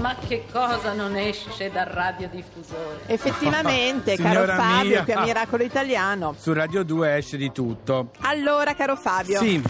[0.00, 3.00] Ma che cosa non esce dal radiodiffusore?
[3.06, 5.02] Effettivamente, caro Signora Fabio, mia.
[5.04, 6.34] qui a Miracolo Italiano.
[6.38, 8.10] Su Radio 2 esce di tutto.
[8.20, 9.60] Allora, caro Fabio, Sì.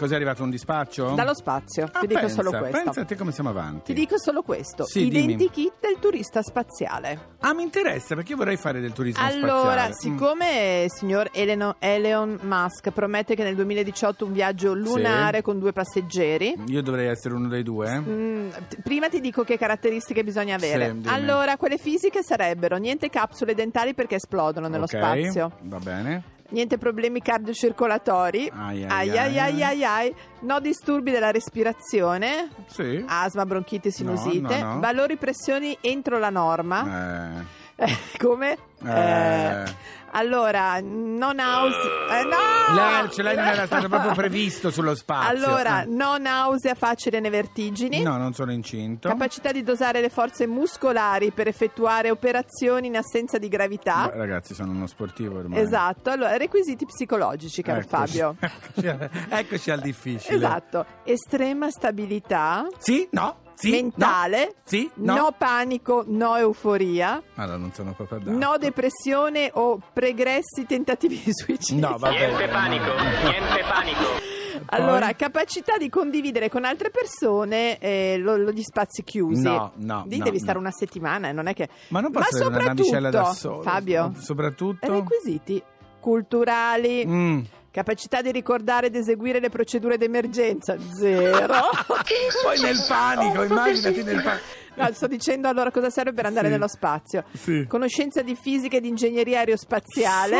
[0.00, 1.10] Cos'è arrivato un dispaccio?
[1.14, 2.82] dallo spazio, Ah, ti dico pensa, solo questo.
[2.84, 3.92] Pensa a te come siamo avanti.
[3.92, 4.84] Ti dico solo questo.
[4.86, 5.34] Sì, dimmi.
[5.34, 7.34] Identikit del turista spaziale.
[7.40, 9.88] Ah, mi interessa perché io vorrei fare del turismo Allora, spaziale.
[9.90, 9.92] Mm.
[10.16, 15.72] siccome il signor Eleno- Elon Musk promette che nel 2018 un viaggio lunare con due
[15.72, 17.98] passeggeri, Io dovrei essere uno dei due.
[17.98, 18.48] Mm,
[18.82, 20.96] prima ti dico che caratteristiche bisogna avere.
[21.02, 26.22] Sì, allora, quelle fisiche sarebbero niente capsule dentali perché esplodono nello Ok, spazio, Va bene.
[26.50, 29.84] Niente problemi cardiocircolatori, Ai, ai, ai ai ai ai.
[29.84, 33.04] ai no disturbi della respirazione, Sì.
[33.06, 34.80] asma, bronchite, sinusite, No, no, no.
[34.80, 37.38] valori pressioni entro la norma.
[37.40, 37.58] Eh,
[38.18, 38.56] Come?
[38.82, 39.64] Eh.
[40.12, 42.20] allora, non nausea.
[42.20, 42.74] eh, no!
[42.74, 45.28] Lei- ce lei non era stato proprio previsto sullo spazio.
[45.46, 45.86] Allora, Eh.
[45.86, 48.02] no nausea facile né vertigini.
[48.02, 49.08] No, non sono incinto.
[49.08, 54.08] Capacità di dosare le forze muscolari per effettuare operazioni in assenza di gravità.
[54.10, 55.60] Beh, ragazzi, sono uno sportivo ormai.
[55.60, 58.18] Esatto, allora requisiti psicologici, caro Eccoci.
[58.18, 58.36] Fabio.
[58.80, 60.36] Eccoci, eccoci al difficile.
[60.36, 63.06] Esatto, estrema stabilità Sì?
[63.12, 63.36] No?
[63.60, 63.70] Sì?
[63.70, 64.52] mentale, No?
[64.64, 64.90] Sì?
[64.94, 65.34] No?
[65.36, 68.36] panico, no euforia, Allora, non sono proprio adatto.
[68.36, 71.88] no depressione o pregressi tentativi di suicidio.
[71.88, 72.26] No, va bene.
[72.26, 72.84] Niente panico,
[73.24, 74.28] niente panico.
[74.72, 75.16] Allora, Poi?
[75.16, 79.42] capacità di condividere con altre persone eh, lo- lo- gli spazi chiusi.
[79.42, 80.60] No, no, Lì no, devi stare no.
[80.60, 81.68] una settimana, non è che...
[81.88, 83.62] Ma non posso avere una navicella da solo.
[83.62, 84.92] Fabio, Soprattutto?
[84.92, 85.60] requisiti
[85.98, 87.40] culturali, Mm.
[87.70, 91.54] Capacità di ricordare ed eseguire le procedure d'emergenza, zero.
[92.42, 94.44] Poi nel panico, immaginati nel panico.
[94.74, 96.52] No, sto dicendo allora cosa serve per andare Sì.
[96.52, 97.24] nello spazio.
[97.32, 97.66] Sì.
[97.68, 100.36] Conoscenza di fisica e di ingegneria aerospaziale,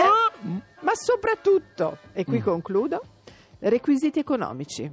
[0.80, 2.24] ma soprattutto, e Mm.
[2.24, 3.02] qui concludo,
[3.60, 4.90] requisiti economici.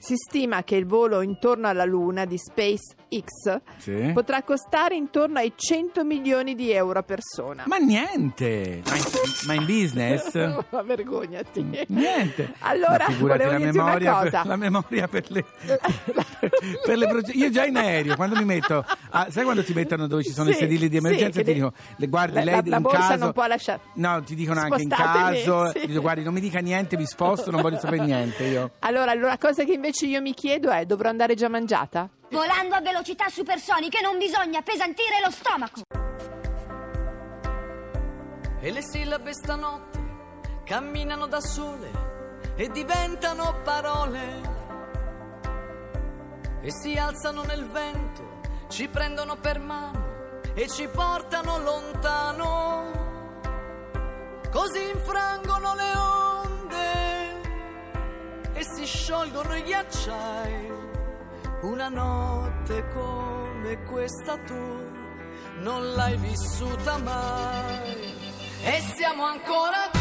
[0.00, 4.10] Si stima che il volo intorno alla Luna di SpaceX Sì.
[4.14, 7.64] potrà costare intorno ai 100 milioni di euro a persona.
[7.66, 8.80] Ma niente!
[8.86, 9.02] Ma in,
[9.46, 10.32] ma in business?
[10.70, 11.84] Ma vergognati.
[11.88, 12.54] Niente.
[12.60, 14.30] Allora, Ma figurati volevo la dirti una memoria, cosa.
[14.38, 15.44] Per, la memoria per le,
[16.84, 20.06] per le proce- Io già in aereo, quando mi metto, ah, sai quando ti mettono
[20.06, 21.38] dove ci sono i Sì, sedili di sì, emergenza?
[21.38, 23.16] che ti de- dicono, le guardi la- lei la- la in borsa caso.
[23.24, 25.70] non può lasciare- No, ti dicono anche in Spostatemi, caso.
[25.78, 25.86] sì.
[25.88, 28.70] Dico, guardi, non mi dica niente, vi sposto, non voglio sapere niente io.
[28.80, 32.08] Allora, la cosa che invece io mi chiedo è: dovrò andare già mangiata?
[32.30, 35.80] Volando a velocità supersoniche non bisogna pesantire lo stomaco.
[38.60, 39.98] E le sillabe stanotte
[40.64, 41.90] camminano da sole
[42.56, 44.56] e diventano parole.
[46.60, 52.90] E si alzano nel vento, ci prendono per mano e ci portano lontano.
[54.50, 56.17] Così infrangono le onde
[58.58, 60.72] e si sciolgono i ghiacciai.
[61.62, 64.86] Una notte come questa tu
[65.60, 68.16] non l'hai vissuta mai.
[68.64, 69.97] E siamo ancora qui,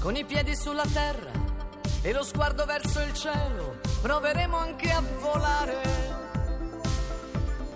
[0.00, 1.32] Con i piedi sulla terra
[2.02, 5.82] e lo sguardo verso il cielo, proveremo anche a volare.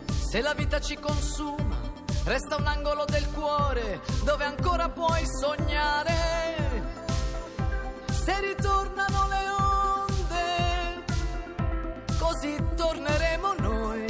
[0.07, 1.77] Se la vita ci consuma,
[2.25, 6.15] resta un angolo del cuore dove ancora puoi sognare.
[8.07, 9.49] Se ritornano le
[10.07, 11.05] onde,
[12.19, 14.07] così torneremo noi.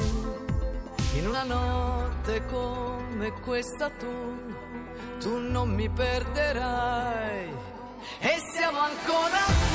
[1.15, 4.53] In una notte come questa tu,
[5.19, 7.71] tu non mi perderai.
[8.21, 9.72] E siamo ancora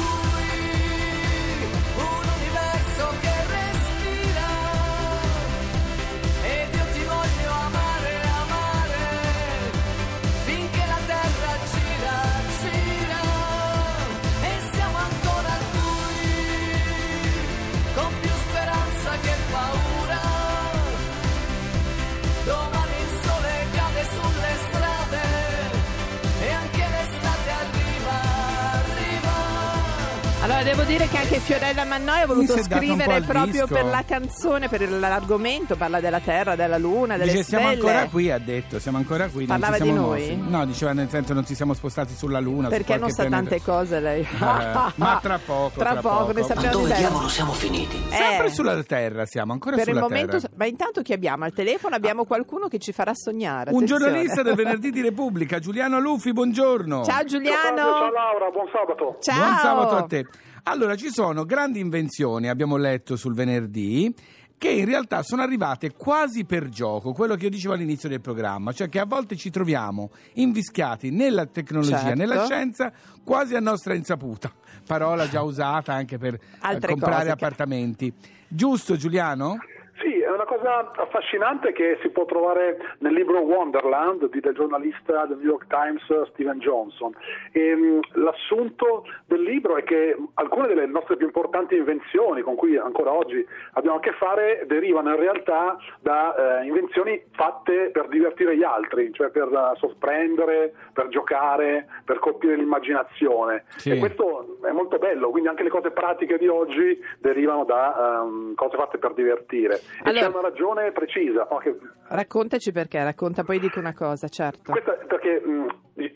[30.48, 33.68] Allora, devo dire che anche Fiorella Mannoi ha voluto un scrivere proprio disco.
[33.68, 37.82] per la canzone, per l'argomento, parla della terra, della luna, delle Dice siamo stelle.
[37.90, 39.46] ancora qui, ha detto, siamo ancora qui.
[39.46, 40.36] non Parlava ci siamo di noi?
[40.38, 40.50] mossi.
[40.50, 42.70] No, diceva nel senso non ci siamo spostati sulla Luna.
[42.70, 43.50] su Perché non sa pianeta.
[43.50, 44.22] tante cose lei.
[44.22, 46.32] Eh, ma tra poco, Tra, tra poco, poco.
[46.32, 46.98] ne Ma sappiamo Dove di te.
[46.98, 48.02] diavolo siamo finiti?
[48.10, 50.54] Sempre Eh, sulla Terra siamo, ancora per il sulla momento, Terra.
[50.56, 51.94] ma intanto chi abbiamo al telefono?
[51.96, 53.72] Abbiamo qualcuno che ci farà sognare.
[53.72, 54.02] Un attenzione.
[54.04, 57.04] giornalista del venerdì di Repubblica, Giuliano Luffi, buongiorno.
[57.04, 57.76] Ciao Giuliano.
[57.76, 59.18] Ciao Laura, buon sabato.
[59.20, 59.36] Ciao.
[59.38, 60.26] Buon sabato a te.
[60.70, 64.14] Allora, ci sono grandi invenzioni, abbiamo letto sul venerdì,
[64.58, 68.74] che in realtà sono arrivate quasi per gioco, quello che io dicevo all'inizio del programma,
[68.74, 72.16] cioè che a volte ci troviamo invischiati nella tecnologia, Certo.
[72.18, 72.92] nella scienza,
[73.24, 74.52] quasi a nostra insaputa.
[74.86, 78.14] Parola già usata anche per eh, Altre comprare cose che- appartamenti.
[78.50, 79.56] Giusto Giuliano?
[80.02, 85.26] Sì, è una cosa affascinante che si può trovare nel libro Wonderland di- del giornalista
[85.26, 87.16] del New York Times Steven Johnson.
[87.54, 92.76] E, mh, l'assunto del libro è che alcune delle nostre più importanti invenzioni con cui
[92.76, 98.58] ancora oggi abbiamo a che fare derivano in realtà da eh, invenzioni fatte per divertire
[98.58, 103.64] gli altri, cioè per eh, sorprendere, per giocare, per colpire l'immaginazione.
[103.78, 103.92] Sì.
[103.92, 108.56] E questo è molto bello, quindi anche le cose pratiche di oggi derivano da ehm,
[108.56, 109.80] cose fatte per divertire.
[110.04, 111.48] E Allora- c'è una ragione precisa.
[111.62, 111.78] che-
[112.10, 114.72] Raccontaci perché, racconta poi dico una cosa, certo.
[114.72, 115.68] questa è perché mh,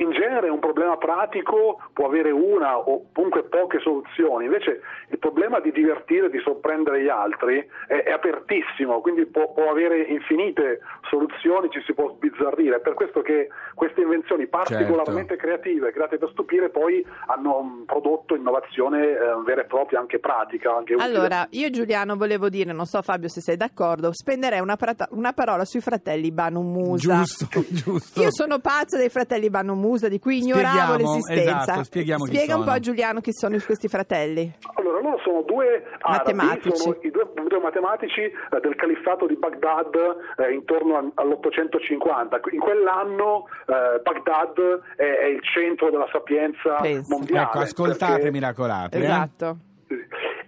[0.01, 5.59] in genere un problema pratico può avere una o comunque poche soluzioni, invece il problema
[5.59, 11.69] di divertire, di sorprendere gli altri è, è apertissimo, quindi può, può avere infinite soluzioni,
[11.69, 12.77] ci si può sbizzarrire.
[12.77, 18.35] È per questo che queste invenzioni particolarmente creative, create per stupire, poi hanno mh, prodotto
[18.35, 21.09] innovazione eh, vera e propria, anche pratica, anche utile.
[21.09, 25.33] Allora, io Giuliano volevo dire, non so Fabio se sei d'accordo, spenderei una, prata- una
[25.33, 27.17] parola sui fratelli Banu Musa.
[27.17, 28.21] Giusto, giusto.
[28.21, 31.61] Io sono pazza dei fratelli Banu Musa di cui ignoravo Spieghiamo, l'esistenza.
[31.61, 32.71] esatto, spieghiamo chi Spiega un sono.
[32.71, 34.53] po' a Giuliano chi sono questi fratelli.
[34.75, 36.75] Allora, loro sono due arabi, Matematici.
[36.75, 39.95] sono i due, due matematici eh, del califfato di Baghdad
[40.37, 42.39] eh, intorno a- all'850.
[42.51, 47.15] In quell'anno eh, Baghdad è, è il centro della sapienza Pensa.
[47.15, 47.45] mondiale.
[47.47, 48.97] Ecco, ascoltate perché- miracolate.
[48.97, 49.01] eh?
[49.03, 49.57] Esatto.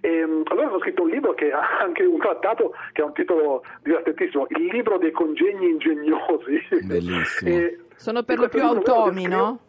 [0.01, 3.13] e, mm, allora hanno scritto un libro che ha anche un trattato che ha un
[3.13, 6.61] titolo divertentissimo, Il libro dei congegni ingegnosi.
[6.85, 7.51] Bellissimo.
[7.55, 9.59] E Sono per lo più automi, no?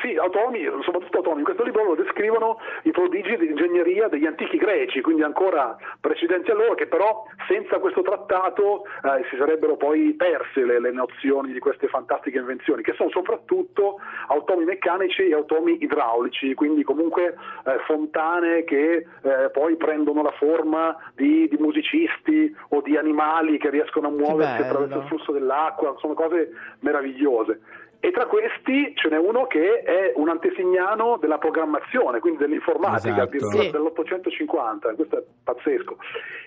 [0.00, 1.38] Sì, automi, soprattutto automi.
[1.38, 6.50] In questo libro loro descrivono i prodigi di ingegneria degli antichi greci, quindi ancora precedenti
[6.50, 11.52] a loro, che però senza questo trattato eh, si sarebbero poi perse le, le nozioni
[11.52, 17.78] di queste fantastiche invenzioni, che sono soprattutto automi meccanici e automi idraulici, quindi comunque eh,
[17.86, 24.08] fontane che eh, poi prendono la forma di, di musicisti o di animali che riescono
[24.08, 26.50] a muoversi attraverso il flusso dell'acqua, sono cose
[26.80, 27.60] meravigliose.
[28.04, 33.22] E tra questi ce n'è uno che è un antesignano della programmazione, quindi dell'informatica, Esatto.
[33.22, 33.70] addirittura Sì.
[33.70, 35.96] dell'850, questo è pazzesco.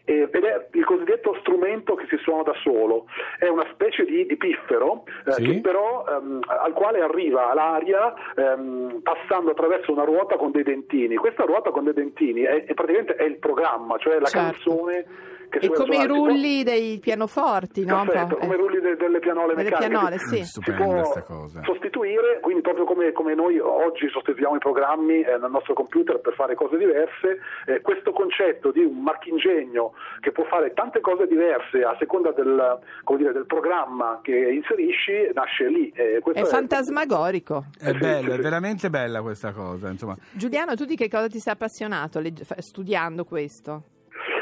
[0.05, 3.05] Ed è il cosiddetto strumento che si suona da solo,
[3.39, 5.41] è una specie di, di piffero eh, Sì.
[5.45, 11.15] che però, ehm, al quale arriva l'aria ehm, passando attraverso una ruota con dei dentini.
[11.15, 14.69] Questa ruota con dei dentini è, è praticamente è il programma, cioè la Certo.
[14.69, 15.05] canzone
[15.49, 15.99] E come i.
[16.01, 18.03] Si rulli dei pianoforti, no?
[18.05, 18.57] Perfetto, come eh.
[18.57, 19.89] i rulli de- delle pianole Delle meccaniche.
[19.89, 20.35] pianole, si- sì.
[20.37, 25.49] Si Stupenda può sostituire, quindi proprio come, come noi oggi sostituiamo i programmi eh, nel
[25.49, 30.73] nostro computer per fare cose diverse, eh, questo concetto di un marchingegno che può fare
[30.73, 35.91] tante cose diverse a seconda del, come dire, del programma che inserisci nasce lì.
[35.95, 37.65] Eh, questo È fantasmagorico.
[37.79, 39.89] È sì, bello, è veramente bella questa cosa.
[39.89, 42.21] Insomma, Giuliano, tu di che cosa ti sei appassionato
[42.59, 43.83] studiando questo?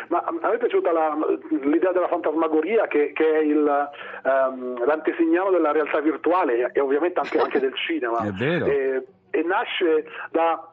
[0.10, 1.18] Ma a me è piaciuta la-
[1.50, 3.90] l'idea della fantasmagoria che, che è il,
[4.24, 8.20] ehm, l'antesignano della realtà virtuale e ovviamente anche, anche del cinema.
[8.26, 8.66] È vero.
[8.66, 10.70] E, e nasce da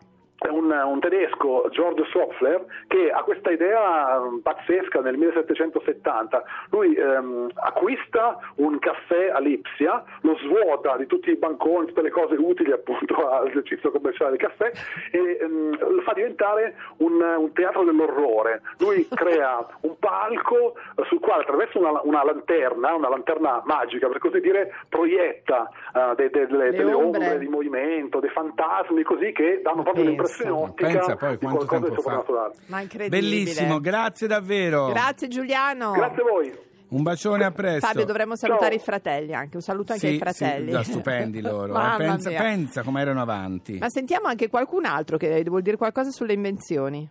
[0.51, 6.43] un, un tedesco, George Soffler, che ha questa idea mm, pazzesca nel 1770.
[6.71, 12.11] Lui ehm, acquista un caffè a Lipsia, lo svuota di tutti i banconi, tutte le
[12.11, 14.73] cose utili appunto all'esercizio commerciale del caffè
[15.11, 18.63] e ehm, lo fa diventare un, un teatro dell'orrore.
[18.79, 24.19] Lui crea un palco eh, sul quale attraverso una, una lanterna, una lanterna magica per
[24.19, 27.21] così dire, proietta eh, de- de- delle, Le delle ombre.
[27.25, 30.23] ombre di movimento, dei fantasmi così che danno proprio Pensa.
[30.39, 32.25] L'impressione ottica Pensa poi quanto tempo fa.
[32.67, 33.21] Ma incredibile.
[33.21, 34.89] bellissimo, grazie davvero.
[34.89, 35.93] Grazie Giuliano.
[35.93, 36.71] Grazie a voi.
[36.89, 37.87] Un bacione a presto.
[37.87, 38.81] Fabio, dovremmo salutare Ciao.
[38.81, 39.57] i fratelli anche.
[39.57, 40.67] Un saluto anche Sì, ai fratelli.
[40.67, 41.73] sì, da stupendi loro.
[41.73, 41.77] eh.
[41.79, 43.79] Mamma pensa, pensa come erano avanti.
[43.79, 47.09] Ma sentiamo anche qualcun altro che vuol dire qualcosa sulle invenzioni.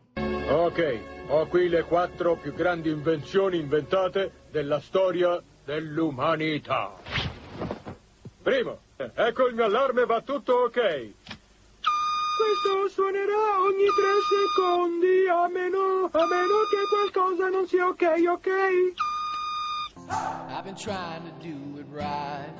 [0.49, 0.97] Ok,
[1.29, 6.91] ho qui le quattro più grandi invenzioni inventate della storia dell'umanità.
[8.43, 8.79] Primo,
[9.15, 11.09] ecco il mio allarme, va tutto ok.
[12.41, 18.49] Questo suonerà ogni tre secondi, a meno, a meno che qualcosa non sia ok, ok?
[20.49, 22.51] I've been trying to do it right.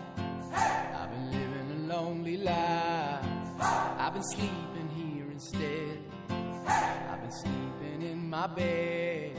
[0.54, 3.26] I've been living a lonely life.
[3.60, 5.98] I've been sleeping here instead.
[6.30, 9.34] I've been sleeping in my bed.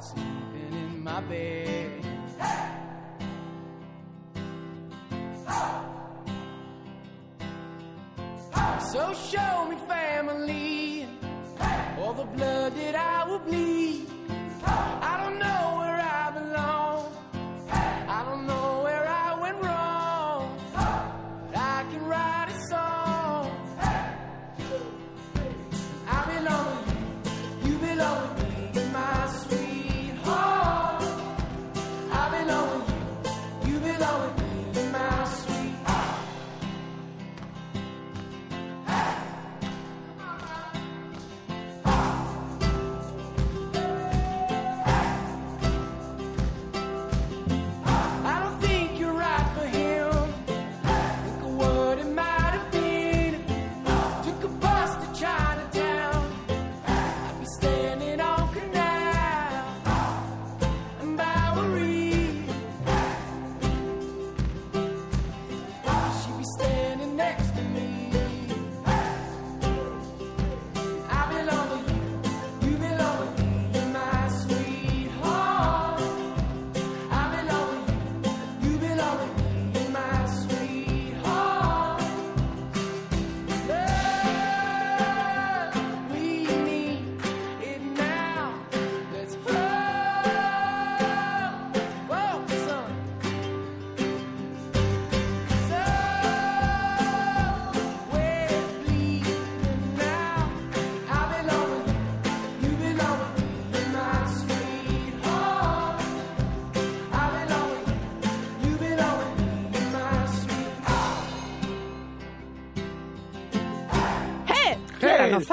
[0.00, 1.85] Sleeping in my bed.
[8.96, 11.06] So show me family,
[11.98, 13.85] all the blood that I will bleed.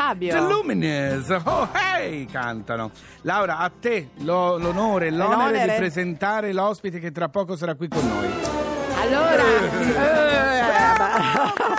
[0.05, 0.33] Fabio?
[0.33, 2.91] The Luminous, oh hey, cantano.
[3.21, 5.71] Laura, a te lo- l'onore e l'onere L'onere.
[5.71, 8.27] di presentare l'ospite che tra poco sarà qui con noi.
[9.01, 9.63] Allora, eh,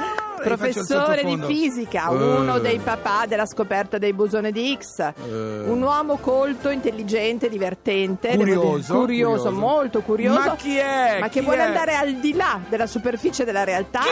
[0.07, 0.14] il
[0.45, 2.15] professore di fisica, Eh.
[2.15, 5.13] uno dei papà della scoperta dei bosone di Higgs, Eh.
[5.25, 11.19] un uomo colto, intelligente, divertente, Curioso, curioso, molto curioso, Ma chi è?
[11.21, 14.01] ma che vuole andare al di là della superficie della realtà.
[14.01, 14.09] Chi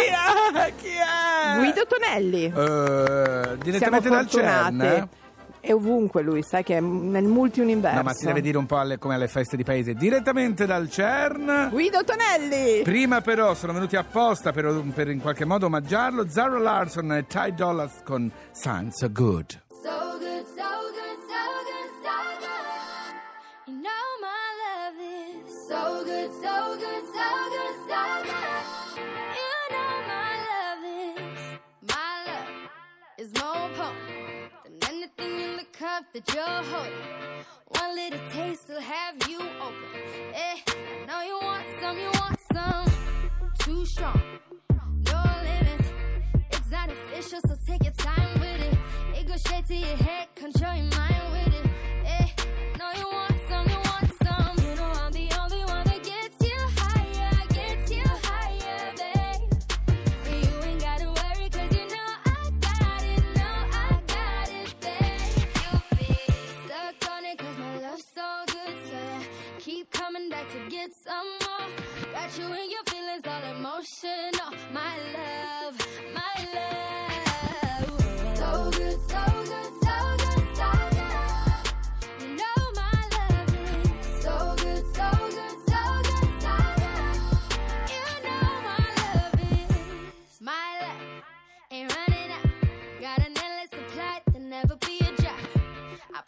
[0.59, 0.73] è?
[0.81, 1.57] Chi è?
[1.59, 2.45] Guido Tonelli.
[2.45, 5.09] Eh, Siamo direttamente dal CERN?
[5.65, 7.97] È ovunque lui, sai che è nel multiuniverso.
[7.97, 9.95] No, ma si deve dire un po' alle- come alle feste di paese.
[9.95, 11.69] Direttamente dal CERN.
[11.71, 12.83] Guido Tonelli!
[12.83, 17.55] Prima però sono venuti apposta per, per in qualche modo omaggiarlo Zara Larson e Ty
[17.55, 19.61] Dollars con Sounds So Good.
[19.69, 23.15] So good, so good, so good, so good.
[23.67, 26.92] You know my love is so good, so good, so good,
[35.83, 36.93] cup that you're holding.
[37.67, 39.91] One little taste will have you open.
[40.33, 42.87] Eh, I know you want some, you want some.
[43.59, 44.23] Too strong,
[45.11, 45.89] no limits.
[46.53, 48.79] It's not official, so take your time with it.
[49.19, 51.72] It goes straight to your head, control your mind with it.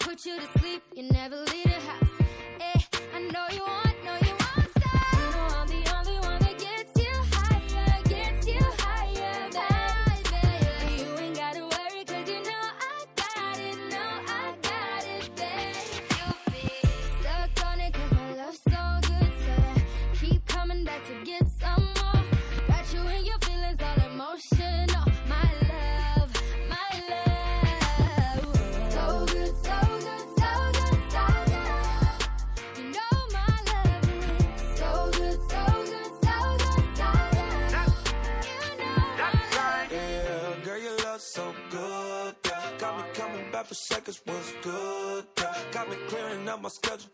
[0.04, 2.10] Put you to sleep, you never leave the house.
[2.60, 2.80] Eh,
[3.16, 3.83] I know you want,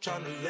[0.00, 0.49] trying to